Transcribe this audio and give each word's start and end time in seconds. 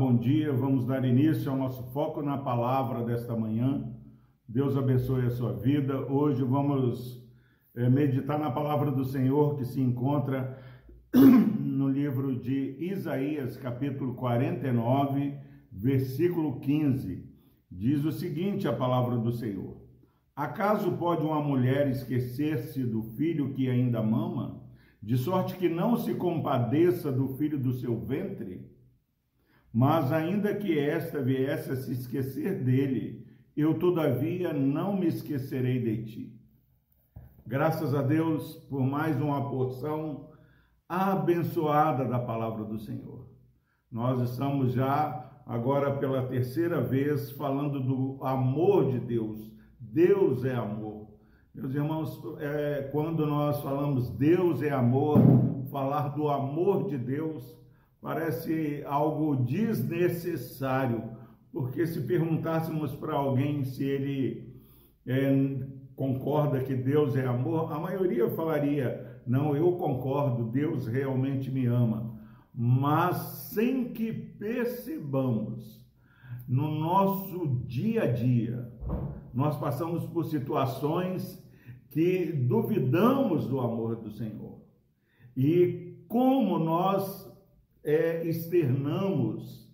bom 0.00 0.16
dia. 0.16 0.50
Vamos 0.50 0.86
dar 0.86 1.04
início 1.04 1.50
ao 1.50 1.58
nosso 1.58 1.82
foco 1.92 2.22
na 2.22 2.38
palavra 2.38 3.04
desta 3.04 3.36
manhã. 3.36 3.86
Deus 4.48 4.74
abençoe 4.74 5.26
a 5.26 5.30
sua 5.30 5.52
vida. 5.52 6.10
Hoje 6.10 6.42
vamos 6.42 7.22
é, 7.76 7.86
meditar 7.86 8.38
na 8.38 8.50
palavra 8.50 8.90
do 8.90 9.04
Senhor 9.04 9.58
que 9.58 9.64
se 9.66 9.78
encontra 9.78 10.58
no 11.14 11.86
livro 11.86 12.34
de 12.34 12.78
Isaías, 12.80 13.58
capítulo 13.58 14.14
49, 14.14 15.34
versículo 15.70 16.60
15. 16.60 17.22
Diz 17.70 18.02
o 18.02 18.10
seguinte: 18.10 18.66
a 18.66 18.72
palavra 18.72 19.18
do 19.18 19.30
Senhor: 19.30 19.82
Acaso 20.34 20.92
pode 20.92 21.26
uma 21.26 21.42
mulher 21.42 21.90
esquecer-se 21.90 22.84
do 22.84 23.02
filho 23.02 23.52
que 23.52 23.68
ainda 23.68 24.02
mama, 24.02 24.62
de 25.02 25.18
sorte 25.18 25.56
que 25.56 25.68
não 25.68 25.98
se 25.98 26.14
compadeça 26.14 27.12
do 27.12 27.28
filho 27.36 27.58
do 27.58 27.74
seu 27.74 28.00
ventre? 28.00 28.69
Mas 29.72 30.12
ainda 30.12 30.54
que 30.54 30.78
esta 30.78 31.22
viesse 31.22 31.70
a 31.70 31.76
se 31.76 31.92
esquecer 31.92 32.62
dele, 32.62 33.24
eu 33.56 33.78
todavia 33.78 34.52
não 34.52 34.96
me 34.96 35.06
esquecerei 35.06 35.80
de 35.80 36.04
ti. 36.04 36.40
Graças 37.46 37.94
a 37.94 38.02
Deus 38.02 38.56
por 38.68 38.80
mais 38.80 39.20
uma 39.20 39.48
porção 39.48 40.30
abençoada 40.88 42.04
da 42.04 42.18
palavra 42.18 42.64
do 42.64 42.78
Senhor. 42.78 43.28
Nós 43.90 44.20
estamos 44.30 44.72
já 44.72 45.42
agora 45.46 45.96
pela 45.96 46.26
terceira 46.26 46.80
vez 46.80 47.30
falando 47.32 47.80
do 47.80 48.24
amor 48.24 48.90
de 48.90 48.98
Deus. 48.98 49.50
Deus 49.78 50.44
é 50.44 50.54
amor. 50.54 51.08
Meus 51.54 51.74
irmãos, 51.74 52.22
é, 52.38 52.88
quando 52.92 53.26
nós 53.26 53.60
falamos 53.60 54.10
Deus 54.10 54.62
é 54.62 54.70
amor, 54.70 55.18
falar 55.70 56.08
do 56.10 56.28
amor 56.28 56.88
de 56.88 56.96
Deus 56.96 57.56
parece 58.00 58.82
algo 58.86 59.36
desnecessário, 59.36 61.02
porque 61.52 61.86
se 61.86 62.00
perguntássemos 62.02 62.94
para 62.94 63.14
alguém 63.14 63.64
se 63.64 63.84
ele 63.84 64.54
é, 65.06 65.30
concorda 65.96 66.62
que 66.62 66.74
Deus 66.74 67.16
é 67.16 67.26
amor, 67.26 67.72
a 67.72 67.78
maioria 67.78 68.28
falaria: 68.30 69.20
não, 69.26 69.56
eu 69.56 69.72
concordo, 69.72 70.50
Deus 70.50 70.86
realmente 70.86 71.50
me 71.50 71.66
ama. 71.66 72.18
Mas 72.54 73.16
sem 73.52 73.92
que 73.92 74.12
percebamos 74.12 75.80
no 76.48 76.70
nosso 76.70 77.46
dia 77.66 78.04
a 78.04 78.06
dia, 78.06 78.72
nós 79.32 79.56
passamos 79.56 80.04
por 80.06 80.24
situações 80.24 81.40
que 81.90 82.32
duvidamos 82.32 83.46
do 83.46 83.60
amor 83.60 83.96
do 83.96 84.10
Senhor. 84.10 84.60
E 85.36 86.04
como 86.08 86.58
nós 86.58 87.29
é, 87.84 88.26
externamos 88.26 89.68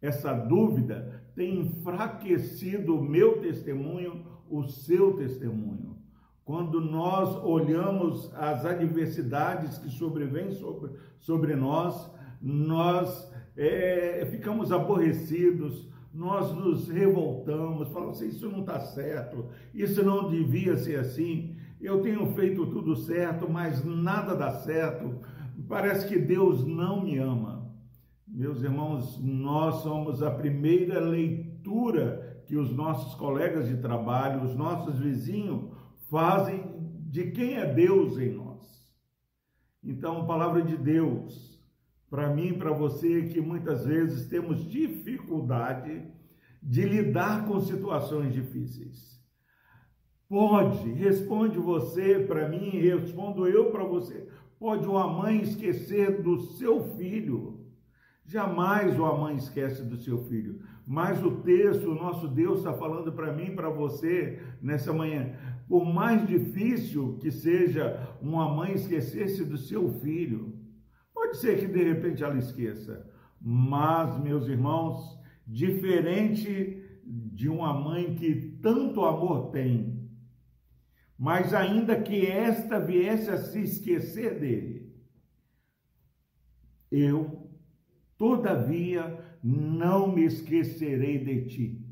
essa 0.00 0.32
dúvida, 0.32 1.22
tem 1.34 1.60
enfraquecido 1.60 2.96
o 2.96 3.02
meu 3.02 3.40
testemunho, 3.40 4.26
o 4.50 4.64
seu 4.64 5.14
testemunho. 5.14 5.96
Quando 6.44 6.80
nós 6.80 7.36
olhamos 7.44 8.32
as 8.34 8.66
adversidades 8.66 9.78
que 9.78 9.88
sobrevêm 9.88 10.50
sobre, 10.50 10.92
sobre 11.18 11.54
nós, 11.54 12.10
nós 12.40 13.32
é, 13.56 14.26
ficamos 14.30 14.72
aborrecidos, 14.72 15.88
nós 16.12 16.52
nos 16.52 16.88
revoltamos, 16.88 17.88
falamos 17.88 18.16
assim, 18.16 18.28
isso 18.28 18.50
não 18.50 18.60
está 18.60 18.80
certo, 18.80 19.46
isso 19.72 20.02
não 20.02 20.28
devia 20.28 20.76
ser 20.76 20.98
assim, 20.98 21.56
eu 21.80 22.02
tenho 22.02 22.26
feito 22.34 22.66
tudo 22.66 22.96
certo, 22.96 23.48
mas 23.48 23.84
nada 23.84 24.34
dá 24.34 24.50
certo, 24.50 25.20
Parece 25.68 26.08
que 26.08 26.18
Deus 26.18 26.66
não 26.66 27.02
me 27.02 27.18
ama. 27.18 27.51
Meus 28.34 28.62
irmãos, 28.62 29.22
nós 29.22 29.82
somos 29.82 30.22
a 30.22 30.30
primeira 30.30 30.98
leitura 30.98 32.42
que 32.46 32.56
os 32.56 32.74
nossos 32.74 33.14
colegas 33.14 33.68
de 33.68 33.76
trabalho, 33.76 34.42
os 34.42 34.56
nossos 34.56 34.98
vizinhos 34.98 35.70
fazem 36.08 36.64
de 37.10 37.30
quem 37.30 37.56
é 37.56 37.74
Deus 37.74 38.16
em 38.16 38.32
nós. 38.32 38.90
Então, 39.84 40.22
a 40.22 40.24
palavra 40.24 40.62
de 40.62 40.78
Deus, 40.78 41.62
para 42.08 42.34
mim 42.34 42.48
e 42.48 42.56
para 42.56 42.72
você, 42.72 43.24
que 43.24 43.38
muitas 43.38 43.84
vezes 43.84 44.26
temos 44.28 44.64
dificuldade 44.64 46.02
de 46.62 46.86
lidar 46.86 47.46
com 47.46 47.60
situações 47.60 48.32
difíceis. 48.32 49.22
Pode, 50.26 50.90
responde 50.92 51.58
você 51.58 52.20
para 52.20 52.48
mim, 52.48 52.70
respondo 52.70 53.46
eu 53.46 53.70
para 53.70 53.84
você. 53.84 54.26
Pode 54.58 54.86
uma 54.86 55.06
mãe 55.06 55.42
esquecer 55.42 56.22
do 56.22 56.40
seu 56.40 56.96
filho? 56.96 57.61
Jamais 58.32 58.98
uma 58.98 59.14
mãe 59.18 59.36
esquece 59.36 59.82
do 59.82 59.98
seu 59.98 60.24
filho. 60.24 60.62
Mas 60.86 61.22
o 61.22 61.42
texto, 61.42 61.90
o 61.90 61.94
nosso 61.94 62.26
Deus 62.26 62.60
está 62.60 62.72
falando 62.72 63.12
para 63.12 63.30
mim, 63.30 63.54
para 63.54 63.68
você, 63.68 64.40
nessa 64.62 64.90
manhã. 64.90 65.34
Por 65.68 65.84
mais 65.84 66.26
difícil 66.26 67.18
que 67.18 67.30
seja 67.30 68.16
uma 68.22 68.48
mãe 68.48 68.72
esquecer-se 68.72 69.44
do 69.44 69.58
seu 69.58 70.00
filho, 70.00 70.58
pode 71.12 71.36
ser 71.36 71.58
que 71.58 71.66
de 71.66 71.84
repente 71.84 72.24
ela 72.24 72.38
esqueça. 72.38 73.06
Mas, 73.38 74.18
meus 74.18 74.48
irmãos, 74.48 75.20
diferente 75.46 76.82
de 77.04 77.50
uma 77.50 77.74
mãe 77.74 78.14
que 78.14 78.58
tanto 78.62 79.04
amor 79.04 79.50
tem, 79.50 80.08
mas 81.18 81.52
ainda 81.52 82.00
que 82.00 82.26
esta 82.26 82.80
viesse 82.80 83.28
a 83.28 83.36
se 83.36 83.60
esquecer 83.62 84.40
dele, 84.40 84.90
eu, 86.90 87.51
todavia, 88.22 89.18
não 89.42 90.06
me 90.06 90.24
esquecerei 90.24 91.18
de 91.18 91.44
ti. 91.46 91.84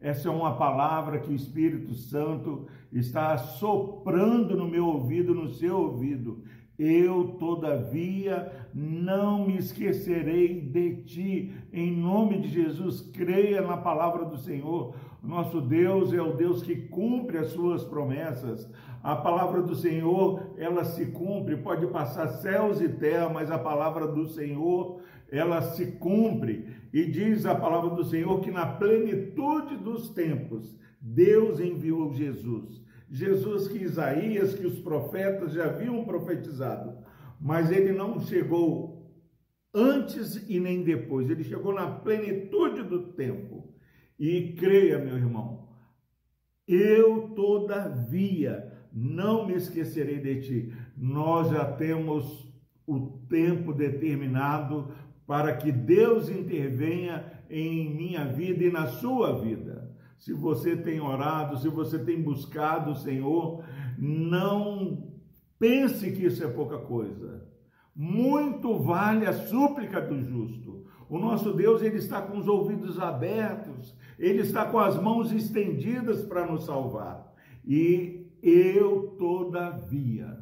Essa 0.00 0.28
é 0.28 0.30
uma 0.30 0.54
palavra 0.54 1.18
que 1.18 1.32
o 1.32 1.34
Espírito 1.34 1.92
Santo 1.92 2.68
está 2.92 3.36
soprando 3.36 4.56
no 4.56 4.68
meu 4.68 4.86
ouvido, 4.86 5.34
no 5.34 5.48
seu 5.48 5.76
ouvido. 5.76 6.44
Eu, 6.78 7.36
todavia, 7.36 8.52
não 8.72 9.44
me 9.44 9.56
esquecerei 9.56 10.60
de 10.60 11.02
ti. 11.02 11.52
Em 11.72 11.90
nome 11.90 12.38
de 12.38 12.48
Jesus, 12.48 13.00
creia 13.00 13.60
na 13.60 13.76
palavra 13.76 14.24
do 14.24 14.38
Senhor. 14.38 14.94
Nosso 15.20 15.60
Deus 15.60 16.12
é 16.12 16.22
o 16.22 16.36
Deus 16.36 16.62
que 16.62 16.76
cumpre 16.76 17.38
as 17.38 17.48
suas 17.48 17.82
promessas. 17.82 18.70
A 19.02 19.16
palavra 19.16 19.60
do 19.60 19.74
Senhor, 19.74 20.54
ela 20.56 20.84
se 20.84 21.06
cumpre. 21.06 21.56
Pode 21.56 21.86
passar 21.88 22.28
céus 22.28 22.80
e 22.80 22.88
terra, 22.88 23.28
mas 23.28 23.50
a 23.50 23.58
palavra 23.58 24.06
do 24.06 24.28
Senhor, 24.28 25.00
ela 25.28 25.60
se 25.60 25.92
cumpre. 25.92 26.68
E 26.92 27.06
diz 27.06 27.44
a 27.44 27.54
palavra 27.54 27.90
do 27.90 28.04
Senhor 28.04 28.40
que 28.40 28.50
na 28.50 28.66
plenitude 28.66 29.76
dos 29.76 30.10
tempos, 30.10 30.78
Deus 31.00 31.58
enviou 31.58 32.12
Jesus. 32.12 32.80
Jesus 33.10 33.68
que 33.68 33.82
Isaías, 33.82 34.54
que 34.54 34.66
os 34.66 34.78
profetas 34.78 35.52
já 35.52 35.64
haviam 35.64 36.04
profetizado, 36.04 36.96
mas 37.40 37.72
ele 37.72 37.92
não 37.92 38.20
chegou 38.20 39.10
antes 39.74 40.48
e 40.48 40.60
nem 40.60 40.82
depois, 40.82 41.28
ele 41.28 41.42
chegou 41.42 41.74
na 41.74 41.90
plenitude 41.90 42.82
do 42.84 43.12
tempo. 43.12 43.74
E 44.18 44.52
creia, 44.52 44.98
meu 44.98 45.16
irmão, 45.16 45.71
eu 46.66 47.30
todavia 47.34 48.72
não 48.92 49.46
me 49.46 49.54
esquecerei 49.54 50.20
de 50.20 50.40
ti. 50.40 50.72
Nós 50.96 51.50
já 51.50 51.64
temos 51.64 52.48
o 52.86 53.00
tempo 53.28 53.72
determinado 53.72 54.92
para 55.26 55.56
que 55.56 55.72
Deus 55.72 56.28
intervenha 56.28 57.24
em 57.48 57.94
minha 57.94 58.26
vida 58.26 58.64
e 58.64 58.72
na 58.72 58.86
sua 58.86 59.40
vida. 59.40 59.90
Se 60.18 60.32
você 60.32 60.76
tem 60.76 61.00
orado, 61.00 61.58
se 61.58 61.68
você 61.68 61.98
tem 61.98 62.20
buscado 62.20 62.92
o 62.92 62.96
Senhor, 62.96 63.64
não 63.98 65.10
pense 65.58 66.12
que 66.12 66.26
isso 66.26 66.44
é 66.44 66.48
pouca 66.48 66.78
coisa. 66.78 67.48
Muito 67.94 68.78
vale 68.78 69.26
a 69.26 69.32
súplica 69.32 70.00
do 70.00 70.20
justo. 70.22 70.81
O 71.12 71.18
nosso 71.18 71.52
Deus, 71.52 71.82
ele 71.82 71.98
está 71.98 72.22
com 72.22 72.38
os 72.38 72.48
ouvidos 72.48 72.98
abertos, 72.98 73.94
ele 74.18 74.40
está 74.40 74.64
com 74.64 74.78
as 74.78 74.98
mãos 74.98 75.30
estendidas 75.30 76.24
para 76.24 76.50
nos 76.50 76.64
salvar. 76.64 77.34
E 77.62 78.28
eu, 78.42 79.14
todavia, 79.18 80.38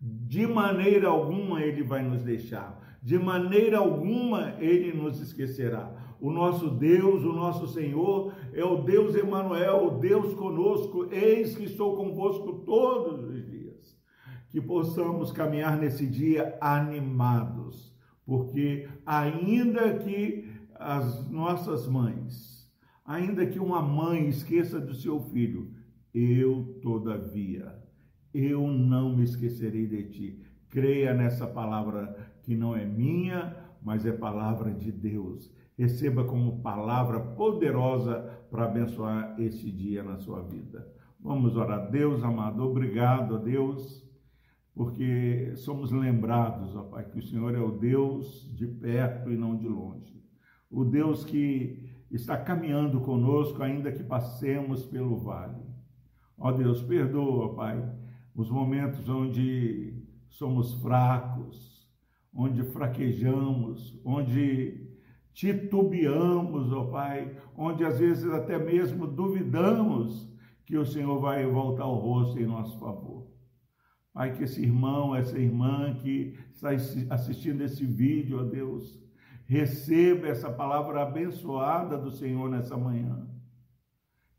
de 0.00 0.46
maneira 0.46 1.08
alguma 1.08 1.62
ele 1.62 1.82
vai 1.82 2.04
nos 2.04 2.22
deixar, 2.22 2.96
de 3.02 3.18
maneira 3.18 3.78
alguma 3.78 4.54
ele 4.60 4.96
nos 4.96 5.20
esquecerá. 5.20 5.92
O 6.20 6.30
nosso 6.30 6.70
Deus, 6.70 7.24
o 7.24 7.32
nosso 7.32 7.66
Senhor, 7.66 8.32
é 8.52 8.64
o 8.64 8.76
Deus 8.76 9.16
Emanuel, 9.16 9.84
o 9.84 9.98
Deus 9.98 10.32
conosco. 10.34 11.08
Eis 11.10 11.56
que 11.56 11.64
estou 11.64 11.96
convosco 11.96 12.60
todos 12.64 13.24
os 13.24 13.44
dias. 13.44 13.98
Que 14.48 14.60
possamos 14.60 15.32
caminhar 15.32 15.76
nesse 15.76 16.06
dia 16.06 16.56
animados 16.60 17.97
porque 18.28 18.86
ainda 19.06 19.94
que 20.00 20.52
as 20.74 21.30
nossas 21.30 21.88
mães, 21.88 22.70
ainda 23.02 23.46
que 23.46 23.58
uma 23.58 23.80
mãe 23.80 24.28
esqueça 24.28 24.78
do 24.78 24.92
seu 24.92 25.18
filho, 25.18 25.72
eu 26.12 26.78
todavia, 26.82 27.74
eu 28.34 28.68
não 28.68 29.16
me 29.16 29.24
esquecerei 29.24 29.86
de 29.86 30.10
ti. 30.10 30.42
Creia 30.68 31.14
nessa 31.14 31.46
palavra 31.46 32.14
que 32.42 32.54
não 32.54 32.76
é 32.76 32.84
minha, 32.84 33.56
mas 33.82 34.04
é 34.04 34.12
palavra 34.12 34.74
de 34.74 34.92
Deus. 34.92 35.50
receba 35.78 36.22
como 36.22 36.60
palavra 36.60 37.20
poderosa 37.20 38.20
para 38.50 38.64
abençoar 38.66 39.36
este 39.38 39.70
dia 39.70 40.02
na 40.02 40.18
sua 40.18 40.42
vida. 40.42 40.86
Vamos 41.18 41.56
orar. 41.56 41.90
Deus 41.90 42.22
amado, 42.22 42.62
obrigado 42.62 43.36
a 43.36 43.38
Deus, 43.38 44.06
porque 44.78 45.56
somos 45.56 45.90
lembrados, 45.90 46.76
ó 46.76 46.84
Pai, 46.84 47.04
que 47.04 47.18
o 47.18 47.22
Senhor 47.22 47.52
é 47.52 47.58
o 47.58 47.72
Deus 47.72 48.48
de 48.54 48.64
perto 48.64 49.28
e 49.28 49.36
não 49.36 49.56
de 49.56 49.66
longe. 49.66 50.22
O 50.70 50.84
Deus 50.84 51.24
que 51.24 51.90
está 52.12 52.36
caminhando 52.36 53.00
conosco, 53.00 53.60
ainda 53.60 53.90
que 53.90 54.04
passemos 54.04 54.86
pelo 54.86 55.16
vale. 55.16 55.60
Ó 56.38 56.52
Deus, 56.52 56.80
perdoa, 56.80 57.56
Pai, 57.56 57.84
os 58.36 58.48
momentos 58.48 59.08
onde 59.08 60.00
somos 60.28 60.74
fracos, 60.74 61.90
onde 62.32 62.62
fraquejamos, 62.62 64.00
onde 64.04 64.86
titubeamos, 65.32 66.72
ó 66.72 66.84
Pai, 66.84 67.36
onde 67.56 67.84
às 67.84 67.98
vezes 67.98 68.30
até 68.30 68.56
mesmo 68.56 69.08
duvidamos 69.08 70.32
que 70.64 70.78
o 70.78 70.86
Senhor 70.86 71.18
vai 71.18 71.44
voltar 71.44 71.86
o 71.86 71.96
rosto 71.96 72.38
em 72.38 72.46
nosso 72.46 72.78
favor. 72.78 73.37
Pai, 74.18 74.32
que 74.32 74.42
esse 74.42 74.60
irmão, 74.60 75.14
essa 75.14 75.38
irmã 75.38 75.94
que 75.94 76.36
está 76.52 76.70
assistindo 77.14 77.62
esse 77.62 77.86
vídeo, 77.86 78.40
ó 78.40 78.42
Deus, 78.42 79.00
receba 79.46 80.26
essa 80.26 80.50
palavra 80.50 81.02
abençoada 81.02 81.96
do 81.96 82.10
Senhor 82.10 82.50
nessa 82.50 82.76
manhã. 82.76 83.28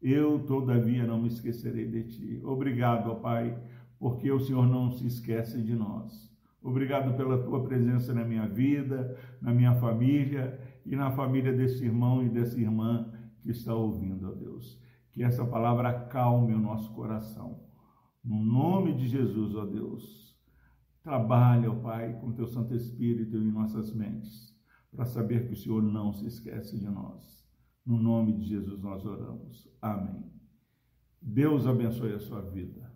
Eu, 0.01 0.39
todavia, 0.39 1.07
não 1.07 1.21
me 1.21 1.29
esquecerei 1.29 1.87
de 1.87 2.03
ti. 2.03 2.41
Obrigado, 2.43 3.09
ó 3.09 3.15
Pai, 3.15 3.57
porque 3.97 4.29
o 4.29 4.41
Senhor 4.41 4.67
não 4.67 4.91
se 4.91 5.07
esquece 5.07 5.61
de 5.61 5.73
nós. 5.73 6.29
Obrigado 6.61 7.15
pela 7.15 7.41
tua 7.41 7.63
presença 7.63 8.13
na 8.13 8.25
minha 8.25 8.49
vida, 8.49 9.17
na 9.41 9.53
minha 9.53 9.75
família 9.75 10.59
e 10.85 10.93
na 10.93 11.09
família 11.09 11.53
desse 11.53 11.85
irmão 11.85 12.21
e 12.21 12.27
dessa 12.27 12.59
irmã 12.59 13.09
que 13.41 13.51
está 13.51 13.73
ouvindo, 13.73 14.29
ó 14.29 14.33
Deus. 14.33 14.77
Que 15.13 15.23
essa 15.23 15.45
palavra 15.45 15.87
acalme 15.87 16.53
o 16.53 16.59
nosso 16.59 16.91
coração. 16.91 17.68
No 18.23 18.43
nome 18.43 18.95
de 18.95 19.07
Jesus, 19.07 19.55
ó 19.55 19.65
Deus. 19.65 20.37
Trabalha, 21.03 21.71
ó 21.71 21.75
Pai, 21.75 22.19
com 22.19 22.33
teu 22.33 22.47
Santo 22.47 22.75
Espírito 22.75 23.37
em 23.37 23.51
nossas 23.51 23.93
mentes, 23.93 24.53
para 24.91 25.05
saber 25.05 25.47
que 25.47 25.53
o 25.53 25.57
Senhor 25.57 25.81
não 25.81 26.13
se 26.13 26.25
esquece 26.27 26.77
de 26.77 26.89
nós. 26.89 27.45
No 27.85 27.97
nome 27.97 28.33
de 28.33 28.45
Jesus 28.45 28.79
nós 28.81 29.05
oramos. 29.05 29.67
Amém. 29.81 30.31
Deus 31.21 31.65
abençoe 31.65 32.13
a 32.13 32.19
sua 32.19 32.41
vida. 32.41 32.88